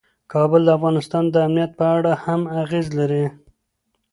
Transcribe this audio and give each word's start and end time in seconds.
کابل 0.33 0.61
د 0.65 0.69
افغانستان 0.77 1.23
د 1.29 1.35
امنیت 1.47 1.71
په 1.79 1.85
اړه 1.97 2.11
هم 2.25 2.41
اغېز 2.61 2.87
لري. 2.99 3.25